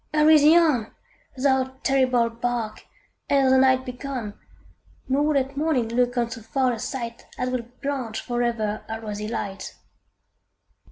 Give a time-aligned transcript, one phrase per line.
[0.15, 0.91] hurry thee on,
[1.37, 2.87] Thou terrible bark,
[3.29, 4.33] ere the night be gone,
[5.07, 8.99] Nor let morning look on so foul a sight As would blanch for ever her
[8.99, 9.75] rosy light!